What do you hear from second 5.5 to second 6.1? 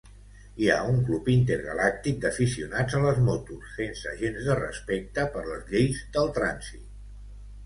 les lleis